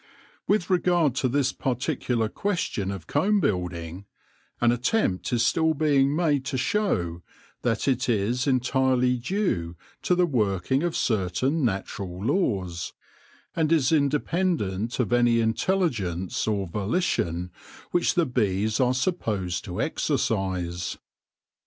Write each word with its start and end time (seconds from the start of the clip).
With 0.47 0.71
regard 0.71 1.13
to 1.17 1.29
this 1.29 1.53
particular 1.53 2.27
question 2.27 2.89
of 2.89 3.05
comb 3.05 3.39
building, 3.39 4.05
an 4.59 4.71
attempt 4.71 5.31
is 5.31 5.45
still 5.45 5.75
being 5.75 6.15
made 6.15 6.43
to 6.45 6.57
show 6.57 7.21
that 7.61 7.87
it 7.87 8.09
is 8.09 8.47
entirely 8.47 9.17
due 9.17 9.75
to 10.01 10.15
the 10.15 10.25
working 10.25 10.81
of 10.81 10.95
certain 10.95 11.63
natural 11.63 12.25
laws, 12.25 12.93
and 13.55 13.71
is 13.71 13.91
independent 13.91 14.99
of 14.99 15.13
any 15.13 15.39
intelligence 15.39 16.47
or 16.47 16.65
volition 16.65 17.51
which 17.91 18.15
the 18.15 18.25
bees 18.25 18.79
are 18.79 18.95
supposed 18.95 19.63
to 19.65 19.79
exercise. 19.79 20.97